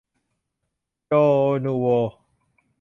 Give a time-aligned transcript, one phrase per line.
[1.07, 1.13] โจ
[1.65, 1.85] นูโว